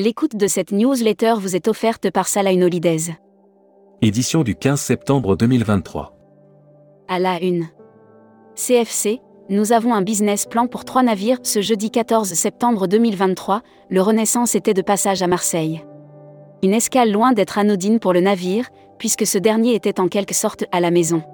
L'écoute 0.00 0.36
de 0.36 0.46
cette 0.46 0.70
newsletter 0.70 1.34
vous 1.40 1.56
est 1.56 1.66
offerte 1.66 2.08
par 2.12 2.28
Salah 2.28 2.52
Holidays. 2.52 3.16
Édition 4.00 4.44
du 4.44 4.54
15 4.54 4.80
septembre 4.80 5.34
2023. 5.34 6.16
À 7.08 7.18
la 7.18 7.42
une. 7.42 7.66
CFC, 8.54 9.18
nous 9.48 9.72
avons 9.72 9.92
un 9.92 10.02
business 10.02 10.46
plan 10.46 10.68
pour 10.68 10.84
trois 10.84 11.02
navires. 11.02 11.40
Ce 11.42 11.60
jeudi 11.62 11.90
14 11.90 12.28
septembre 12.28 12.86
2023, 12.86 13.62
le 13.90 14.00
Renaissance 14.00 14.54
était 14.54 14.72
de 14.72 14.82
passage 14.82 15.20
à 15.20 15.26
Marseille. 15.26 15.84
Une 16.62 16.74
escale 16.74 17.10
loin 17.10 17.32
d'être 17.32 17.58
anodine 17.58 17.98
pour 17.98 18.12
le 18.12 18.20
navire, 18.20 18.68
puisque 19.00 19.26
ce 19.26 19.38
dernier 19.38 19.74
était 19.74 19.98
en 19.98 20.06
quelque 20.06 20.32
sorte 20.32 20.64
à 20.70 20.78
la 20.78 20.92
maison. 20.92 21.24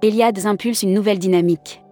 Eliades 0.00 0.46
impulse 0.46 0.84
une 0.84 0.94
nouvelle 0.94 1.18
dynamique. 1.18 1.82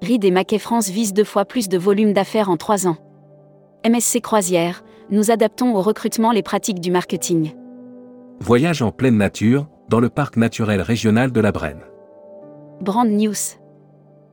Reed 0.00 0.24
et 0.24 0.30
Maquet 0.30 0.58
France 0.58 0.88
visent 0.88 1.12
deux 1.12 1.22
fois 1.22 1.44
plus 1.44 1.68
de 1.68 1.76
volume 1.76 2.14
d'affaires 2.14 2.48
en 2.48 2.56
trois 2.56 2.86
ans. 2.86 2.96
MSC 3.86 4.22
Croisière, 4.22 4.82
nous 5.10 5.30
adaptons 5.30 5.74
au 5.74 5.82
recrutement 5.82 6.32
les 6.32 6.42
pratiques 6.42 6.80
du 6.80 6.90
marketing. 6.90 7.54
Voyage 8.40 8.82
en 8.82 8.92
pleine 8.92 9.16
nature, 9.16 9.66
dans 9.88 10.00
le 10.00 10.08
parc 10.08 10.36
naturel 10.36 10.80
régional 10.82 11.32
de 11.32 11.40
la 11.40 11.50
Brenne. 11.52 11.82
Brand 12.80 13.08
News. 13.08 13.58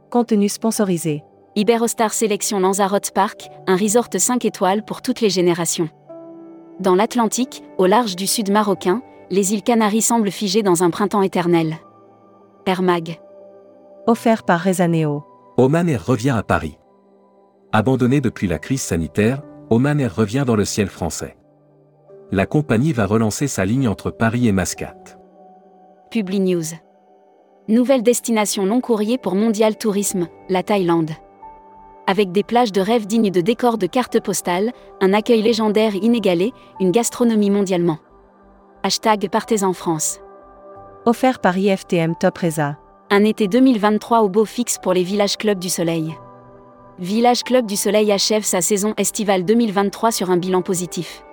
Contenu 0.09 0.49
sponsorisé. 0.49 1.23
Iberostar 1.55 2.13
Sélection 2.13 2.59
Lanzarote 2.59 3.11
Park, 3.11 3.49
un 3.65 3.77
resort 3.77 4.09
5 4.15 4.43
étoiles 4.43 4.83
pour 4.83 5.01
toutes 5.01 5.21
les 5.21 5.29
générations. 5.29 5.89
Dans 6.81 6.95
l'Atlantique, 6.95 7.63
au 7.77 7.85
large 7.85 8.17
du 8.17 8.27
sud 8.27 8.51
marocain, 8.51 9.01
les 9.31 9.53
îles 9.53 9.63
Canaries 9.63 10.01
semblent 10.01 10.31
figées 10.31 10.63
dans 10.63 10.83
un 10.83 10.89
printemps 10.89 11.21
éternel. 11.21 11.77
Air 12.65 12.81
Mag. 12.81 13.19
Offert 14.05 14.43
par 14.43 14.59
Rezaneo. 14.59 15.23
Oman 15.57 15.87
Air 15.87 16.05
revient 16.05 16.35
à 16.37 16.43
Paris. 16.43 16.77
Abandonné 17.71 18.19
depuis 18.19 18.47
la 18.47 18.59
crise 18.59 18.81
sanitaire, 18.81 19.41
Oman 19.71 19.99
Air 19.99 20.15
revient 20.15 20.43
dans 20.45 20.55
le 20.55 20.65
ciel 20.65 20.87
français. 20.87 21.35
La 22.31 22.45
compagnie 22.45 22.93
va 22.93 23.07
relancer 23.07 23.47
sa 23.47 23.65
ligne 23.65 23.87
entre 23.87 24.11
Paris 24.11 24.47
et 24.47 24.51
Mascate. 24.51 25.17
Publi 26.11 26.39
News. 26.39 26.63
Nouvelle 27.67 28.03
destination 28.03 28.65
long 28.65 28.79
courrier 28.79 29.17
pour 29.17 29.33
Mondial 29.33 29.75
Tourisme, 29.75 30.27
la 30.49 30.61
Thaïlande. 30.61 31.11
Avec 32.05 32.31
des 32.31 32.43
plages 32.43 32.71
de 32.71 32.81
rêve 32.81 33.07
dignes 33.07 33.31
de 33.31 33.41
décors 33.41 33.79
de 33.79 33.87
cartes 33.87 34.19
postales, 34.19 34.71
un 35.01 35.13
accueil 35.13 35.41
légendaire 35.41 35.95
inégalé, 35.95 36.53
une 36.79 36.91
gastronomie 36.91 37.49
mondialement. 37.49 37.97
Hashtag 38.83 39.29
Partez 39.29 39.63
en 39.63 39.73
France. 39.73 40.19
Offert 41.07 41.39
par 41.39 41.57
IFTM 41.57 42.13
Top 42.19 42.37
Reza. 42.37 42.77
Un 43.09 43.23
été 43.23 43.47
2023 43.47 44.21
au 44.21 44.29
beau 44.29 44.45
fixe 44.45 44.77
pour 44.77 44.93
les 44.93 45.03
Villages 45.03 45.37
Club 45.37 45.57
du 45.57 45.69
Soleil. 45.69 46.15
Village 46.99 47.43
Club 47.43 47.65
du 47.65 47.75
Soleil 47.75 48.09
achève 48.13 48.43
sa 48.43 48.61
saison 48.61 48.93
estivale 48.95 49.43
2023 49.43 50.13
sur 50.13 50.29
un 50.29 50.37
bilan 50.37 50.61
positif. 50.61 51.25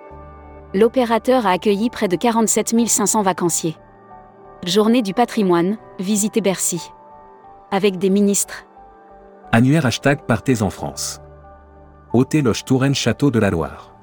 L'opérateur 0.73 1.47
a 1.47 1.51
accueilli 1.51 1.89
près 1.89 2.09
de 2.09 2.17
47 2.17 2.75
500 2.85 3.21
vacanciers. 3.21 3.77
Journée 4.65 5.01
du 5.01 5.13
patrimoine, 5.13 5.77
visitez 5.99 6.41
Bercy. 6.41 6.91
Avec 7.71 7.97
des 7.97 8.09
ministres. 8.09 8.65
Annuaire 9.53 9.85
hashtag 9.85 10.25
Partez 10.25 10.61
en 10.61 10.69
France. 10.69 11.21
Hôtel 12.11 12.43
Loge 12.43 12.65
Touraine 12.65 12.95
Château 12.95 13.31
de 13.31 13.39
la 13.39 13.49
Loire. 13.49 13.95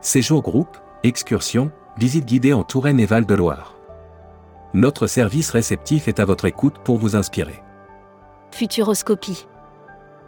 Séjour 0.00 0.42
groupe, 0.42 0.76
excursion, 1.04 1.70
visite 1.98 2.24
guidée 2.24 2.52
en 2.52 2.64
Touraine 2.64 2.98
et 2.98 3.06
Val 3.06 3.26
de 3.26 3.34
Loire. 3.36 3.76
Notre 4.72 5.06
service 5.06 5.50
réceptif 5.50 6.08
est 6.08 6.18
à 6.18 6.24
votre 6.24 6.46
écoute 6.46 6.80
pour 6.82 6.98
vous 6.98 7.14
inspirer. 7.14 7.62
Futuroscopie. 8.50 9.46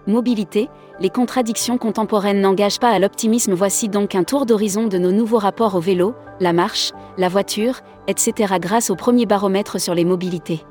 Mobilité, 0.06 0.68
les 1.00 1.10
contradictions 1.10 1.78
contemporaines 1.78 2.40
n'engagent 2.40 2.78
pas 2.78 2.90
à 2.90 2.98
l'optimisme. 2.98 3.54
Voici 3.54 3.88
donc 3.88 4.14
un 4.14 4.22
tour 4.22 4.46
d'horizon 4.46 4.86
de 4.86 4.98
nos 4.98 5.10
nouveaux 5.10 5.38
rapports 5.38 5.74
au 5.74 5.80
vélo, 5.80 6.14
la 6.38 6.52
marche, 6.52 6.92
la 7.18 7.28
voiture, 7.28 7.80
etc. 8.06 8.54
grâce 8.60 8.90
au 8.90 8.94
premier 8.94 9.26
baromètre 9.26 9.80
sur 9.80 9.94
les 9.94 10.04
mobilités. 10.04 10.64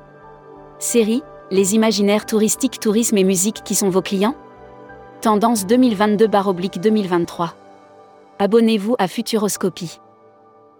Série, 0.79 1.21
les 1.51 1.75
imaginaires 1.75 2.25
touristiques, 2.25 2.79
tourisme 2.79 3.17
et 3.17 3.23
musique 3.23 3.61
qui 3.63 3.75
sont 3.75 3.89
vos 3.89 4.01
clients? 4.01 4.35
Tendance 5.21 5.65
2022-2023. 5.65 7.49
Abonnez-vous 8.39 8.95
à 8.99 9.07
Futuroscopie. 9.07 9.99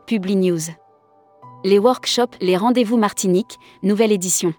Publi 0.06 0.36
News. 0.38 0.62
Les 1.64 1.80
workshops, 1.80 2.36
les 2.42 2.58
rendez-vous 2.58 2.98
Martinique, 2.98 3.58
nouvelle 3.84 4.12
édition. 4.12 4.54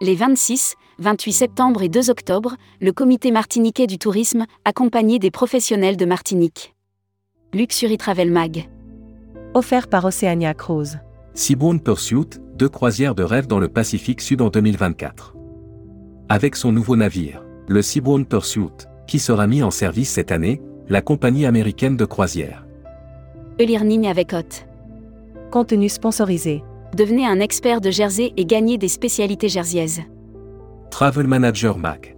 Les 0.00 0.14
26, 0.14 0.76
28 1.00 1.32
septembre 1.32 1.82
et 1.82 1.88
2 1.88 2.10
octobre, 2.10 2.56
le 2.82 2.92
comité 2.92 3.30
martiniquais 3.30 3.86
du 3.86 3.96
tourisme, 3.96 4.44
accompagné 4.66 5.18
des 5.18 5.30
professionnels 5.30 5.96
de 5.96 6.04
Martinique. 6.04 6.74
Luxury 7.54 7.96
Travel 7.96 8.30
Mag. 8.30 8.68
Offert 9.54 9.88
par 9.88 10.04
Oceania 10.04 10.52
Cruise. 10.52 10.98
Seabourn 11.32 11.80
Pursuit, 11.80 12.38
deux 12.54 12.68
croisières 12.68 13.14
de 13.14 13.22
rêve 13.22 13.46
dans 13.46 13.58
le 13.58 13.68
Pacifique 13.68 14.20
Sud 14.20 14.42
en 14.42 14.50
2024. 14.50 15.34
Avec 16.28 16.54
son 16.54 16.70
nouveau 16.70 16.96
navire, 16.96 17.42
le 17.66 17.80
Seabourn 17.80 18.26
Pursuit, 18.26 18.86
qui 19.06 19.18
sera 19.18 19.46
mis 19.46 19.62
en 19.62 19.70
service 19.70 20.10
cette 20.10 20.30
année, 20.30 20.60
la 20.90 21.00
compagnie 21.00 21.46
américaine 21.46 21.96
de 21.96 22.04
croisière. 22.04 22.66
E-learning 23.58 24.06
avec 24.06 24.34
Hot. 24.34 24.66
Contenu 25.50 25.88
sponsorisé. 25.88 26.62
Devenez 26.94 27.26
un 27.26 27.40
expert 27.40 27.80
de 27.80 27.90
Jersey 27.90 28.34
et 28.36 28.44
gagnez 28.44 28.76
des 28.76 28.88
spécialités 28.88 29.48
jerseyaises. 29.48 30.02
Travel 30.90 31.26
Manager 31.26 31.78
Mag. 31.78 32.16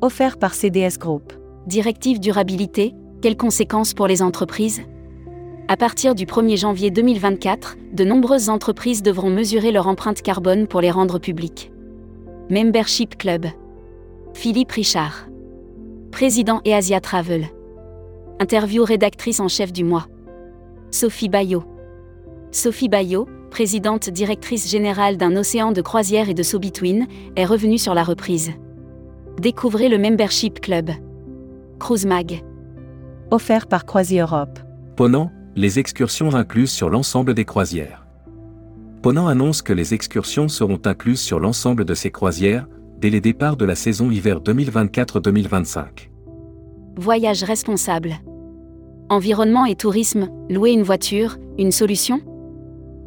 Offert 0.00 0.38
par 0.38 0.54
CDS 0.54 0.98
Group. 0.98 1.32
Directive 1.66 2.20
durabilité, 2.20 2.94
quelles 3.20 3.36
conséquences 3.36 3.92
pour 3.92 4.06
les 4.06 4.22
entreprises? 4.22 4.82
À 5.68 5.76
partir 5.76 6.14
du 6.14 6.24
1er 6.24 6.56
janvier 6.56 6.90
2024, 6.90 7.76
de 7.92 8.04
nombreuses 8.04 8.48
entreprises 8.48 9.02
devront 9.02 9.30
mesurer 9.30 9.72
leur 9.72 9.88
empreinte 9.88 10.22
carbone 10.22 10.68
pour 10.68 10.80
les 10.80 10.90
rendre 10.90 11.18
publiques. 11.18 11.72
Membership 12.50 13.18
Club. 13.18 13.46
Philippe 14.32 14.72
Richard. 14.72 15.26
Président 16.12 16.60
et 16.64 16.74
Asia 16.74 17.00
Travel. 17.00 17.48
Interview 18.38 18.84
rédactrice 18.84 19.40
en 19.40 19.48
chef 19.48 19.72
du 19.72 19.84
mois. 19.84 20.06
Sophie 20.90 21.28
Bayot. 21.28 21.64
Sophie 22.52 22.88
Bayot, 22.88 23.26
présidente 23.52 24.08
directrice 24.08 24.70
générale 24.70 25.18
d'un 25.18 25.36
océan 25.36 25.72
de 25.72 25.82
croisière 25.82 26.30
et 26.30 26.34
de 26.34 26.42
So-Between, 26.42 27.06
est 27.36 27.44
revenue 27.44 27.76
sur 27.76 27.92
la 27.92 28.02
reprise. 28.02 28.50
Découvrez 29.38 29.90
le 29.90 29.98
Membership 29.98 30.58
Club. 30.58 30.90
Cruise 31.78 32.06
Mag. 32.06 32.42
Offert 33.30 33.66
par 33.66 33.84
Croisi 33.84 34.18
Europe. 34.18 34.58
Ponant, 34.96 35.30
les 35.54 35.78
excursions 35.78 36.34
incluses 36.34 36.70
sur 36.70 36.88
l'ensemble 36.88 37.34
des 37.34 37.44
croisières. 37.44 38.06
Ponant 39.02 39.26
annonce 39.26 39.60
que 39.60 39.74
les 39.74 39.92
excursions 39.92 40.48
seront 40.48 40.80
incluses 40.86 41.20
sur 41.20 41.38
l'ensemble 41.38 41.84
de 41.84 41.92
ses 41.92 42.10
croisières, 42.10 42.66
dès 43.00 43.10
les 43.10 43.20
départs 43.20 43.58
de 43.58 43.66
la 43.66 43.74
saison 43.74 44.10
hiver 44.10 44.40
2024-2025. 44.40 46.08
Voyage 46.96 47.42
responsable. 47.42 48.14
Environnement 49.10 49.66
et 49.66 49.74
tourisme, 49.74 50.30
louer 50.48 50.70
une 50.70 50.84
voiture, 50.84 51.36
une 51.58 51.72
solution? 51.72 52.22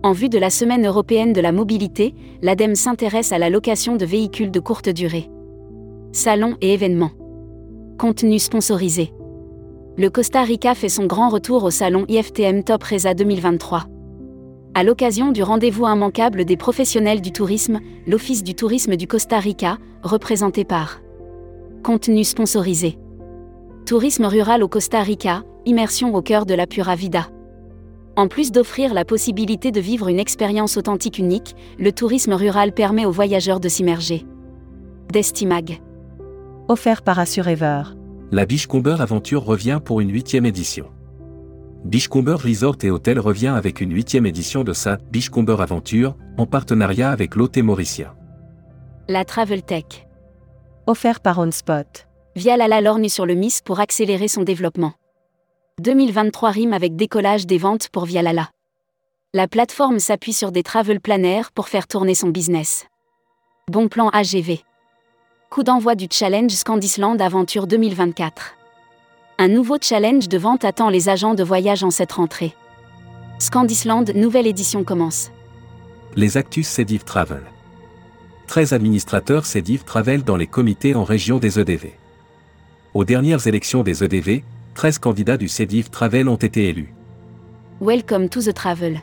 En 0.06 0.12
vue 0.12 0.30
de 0.30 0.38
la 0.38 0.52
Semaine 0.52 0.86
européenne 0.86 1.34
de 1.34 1.42
la 1.42 1.52
mobilité, 1.52 2.14
l'ADEME 2.44 2.76
s'intéresse 2.76 3.32
à 3.32 3.40
la 3.40 3.50
location 3.50 3.96
de 3.96 4.06
véhicules 4.06 4.52
de 4.52 4.60
courte 4.60 4.88
durée. 4.88 5.32
Salons 6.12 6.58
et 6.62 6.76
événements. 6.76 7.10
Contenu 7.98 8.38
sponsorisé. 8.38 9.12
Le 9.98 10.12
Costa 10.12 10.44
Rica 10.44 10.76
fait 10.76 10.90
son 10.90 11.08
grand 11.08 11.30
retour 11.30 11.64
au 11.64 11.72
salon 11.72 12.06
IFTM 12.08 12.64
Top 12.64 12.84
Reza 12.84 13.16
2023. 13.16 13.86
À 14.76 14.84
l'occasion 14.84 15.32
du 15.32 15.42
rendez-vous 15.42 15.88
immanquable 15.88 16.46
des 16.46 16.56
professionnels 16.56 17.22
du 17.22 17.32
tourisme, 17.32 17.80
l'Office 18.06 18.44
du 18.44 18.54
tourisme 18.54 18.98
du 18.98 19.08
Costa 19.08 19.40
Rica, 19.40 19.80
représenté 20.04 20.66
par 20.66 21.02
Contenu 21.84 22.24
sponsorisé. 22.24 23.00
Tourisme 23.88 24.26
rural 24.26 24.62
au 24.62 24.68
Costa 24.68 25.02
Rica, 25.02 25.42
immersion 25.66 26.14
au 26.14 26.22
cœur 26.22 26.46
de 26.46 26.54
la 26.54 26.68
Pura 26.68 26.96
Vida. 26.96 27.30
En 28.18 28.30
plus 28.30 28.54
d'offrir 28.54 28.94
la 28.94 29.04
possibilité 29.04 29.72
de 29.72 29.82
vivre 29.82 30.08
une 30.08 30.20
expérience 30.20 30.78
authentique 30.78 31.20
unique, 31.20 31.56
le 31.78 31.92
tourisme 31.92 32.32
rural 32.34 32.72
permet 32.72 33.06
aux 33.06 33.12
voyageurs 33.12 33.60
de 33.60 33.68
s'immerger. 33.68 34.26
Destimag. 35.12 35.82
Offert 36.70 37.02
par 37.02 37.20
Assurever. 37.20 37.84
La 38.32 38.46
Beachcomber 38.46 38.96
Aventure 39.00 39.44
revient 39.44 39.80
pour 39.84 40.00
une 40.00 40.12
huitième 40.12 40.46
édition. 40.46 40.88
Beachcomber 41.84 42.38
Resort 42.42 42.78
et 42.84 42.90
Hotel 42.90 43.20
revient 43.20 43.54
avec 43.56 43.82
une 43.82 43.94
huitième 43.94 44.26
édition 44.26 44.64
de 44.64 44.74
sa 44.74 44.98
Beachcomber 45.12 45.58
Aventure, 45.60 46.16
en 46.38 46.46
partenariat 46.46 47.12
avec 47.12 47.36
l'hôtel 47.36 47.64
Mauricien. 47.64 48.14
La 49.10 49.26
Travel 49.26 49.62
Tech. 49.62 50.08
Offert 50.88 51.20
par 51.20 51.38
OnSpot. 51.38 52.08
Via 52.36 52.56
la 52.58 52.82
lorgne 52.82 53.10
sur 53.10 53.26
le 53.26 53.36
MIS 53.36 53.60
pour 53.64 53.82
accélérer 53.82 54.28
son 54.28 54.44
développement. 54.44 54.94
2023 55.82 56.52
rime 56.52 56.72
avec 56.72 56.96
décollage 56.96 57.46
des 57.46 57.58
ventes 57.58 57.90
pour 57.90 58.06
Vialala. 58.06 58.50
La 59.34 59.46
plateforme 59.50 60.00
s'appuie 60.00 60.32
sur 60.32 60.54
des 60.54 60.64
travel 60.64 61.02
planners 61.02 61.42
pour 61.54 61.68
faire 61.68 61.86
tourner 61.86 62.16
son 62.16 62.30
business. 62.30 62.86
Bon 63.70 63.90
plan 63.90 64.08
AGV. 64.08 64.62
Coup 65.50 65.64
d'envoi 65.64 65.96
du 65.96 66.08
challenge 66.10 66.54
Scandisland 66.54 67.20
Aventure 67.20 67.68
2024. 67.68 68.56
Un 69.38 69.50
nouveau 69.50 69.76
challenge 69.82 70.30
de 70.30 70.38
vente 70.38 70.64
attend 70.64 70.88
les 70.88 71.10
agents 71.10 71.34
de 71.34 71.44
voyage 71.44 71.84
en 71.84 71.92
cette 71.92 72.14
rentrée. 72.14 72.56
Scandisland, 73.40 74.06
nouvelle 74.16 74.48
édition 74.48 74.86
commence. 74.86 75.30
Les 76.16 76.38
Actus 76.38 76.70
Cediv 76.70 77.04
Travel. 77.04 77.44
13 78.48 78.72
administrateurs 78.72 79.46
Cediv 79.46 79.84
Travel 79.84 80.24
dans 80.24 80.38
les 80.38 80.48
comités 80.48 80.96
en 80.96 81.04
région 81.04 81.38
des 81.38 81.60
EDV. 81.60 81.92
Aux 82.94 83.04
dernières 83.04 83.46
élections 83.46 83.84
des 83.84 84.06
EDV, 84.06 84.42
13 84.76 85.00
candidats 85.00 85.38
du 85.38 85.48
Cediv 85.48 85.90
Travel 85.90 86.28
ont 86.28 86.36
été 86.36 86.68
élus. 86.68 86.94
Welcome 87.80 88.28
to 88.28 88.42
the 88.42 88.54
travel. 88.54 89.00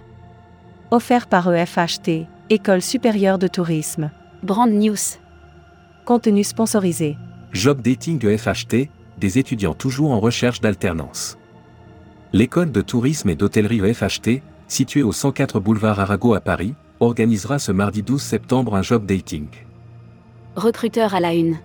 Offert 0.90 1.26
par 1.26 1.50
EFHT, 1.50 2.26
École 2.50 2.82
supérieure 2.82 3.38
de 3.38 3.48
tourisme. 3.48 4.10
Brand 4.42 4.70
News. 4.70 5.18
Contenu 6.04 6.44
sponsorisé. 6.44 7.16
Job 7.52 7.80
dating 7.80 8.18
de 8.18 8.36
FHT, 8.36 8.90
des 9.18 9.38
étudiants 9.38 9.72
toujours 9.72 10.10
en 10.10 10.20
recherche 10.20 10.60
d'alternance. 10.60 11.38
L'école 12.34 12.70
de 12.70 12.82
tourisme 12.82 13.30
et 13.30 13.34
d'hôtellerie 13.34 13.80
EFHT, 13.80 14.42
située 14.68 15.02
au 15.02 15.12
104 15.12 15.58
boulevard 15.58 15.98
Arago 15.98 16.34
à 16.34 16.40
Paris, 16.40 16.74
organisera 17.00 17.58
ce 17.58 17.72
mardi 17.72 18.02
12 18.02 18.20
septembre 18.20 18.74
un 18.74 18.82
job 18.82 19.06
dating. 19.06 19.48
Recruteur 20.54 21.14
à 21.14 21.20
la 21.20 21.32
une. 21.32 21.56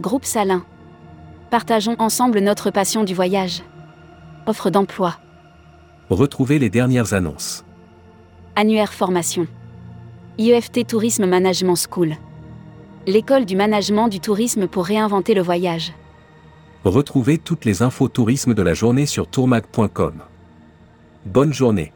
Groupe 0.00 0.24
Salin. 0.24 0.64
Partageons 1.50 1.94
ensemble 2.00 2.40
notre 2.40 2.72
passion 2.72 3.04
du 3.04 3.14
voyage. 3.14 3.62
Offre 4.46 4.68
d'emploi. 4.68 5.16
Retrouvez 6.10 6.58
les 6.58 6.70
dernières 6.70 7.14
annonces. 7.14 7.64
Annuaire 8.56 8.92
formation. 8.92 9.46
IEFT 10.38 10.88
Tourisme 10.88 11.26
Management 11.26 11.76
School. 11.76 12.16
L'école 13.06 13.44
du 13.44 13.54
management 13.54 14.08
du 14.08 14.18
tourisme 14.18 14.66
pour 14.66 14.86
réinventer 14.86 15.34
le 15.34 15.42
voyage. 15.42 15.92
Retrouvez 16.84 17.38
toutes 17.38 17.64
les 17.64 17.82
infos 17.82 18.08
tourisme 18.08 18.52
de 18.52 18.62
la 18.62 18.74
journée 18.74 19.06
sur 19.06 19.28
tourmag.com. 19.28 20.22
Bonne 21.26 21.52
journée. 21.52 21.92